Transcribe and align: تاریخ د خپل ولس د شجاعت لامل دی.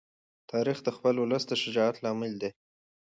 تاریخ 0.51 0.77
د 0.83 0.87
خپل 0.95 1.15
ولس 1.19 1.43
د 1.47 1.51
شجاعت 1.61 1.95
لامل 2.03 2.33
دی. 2.41 2.49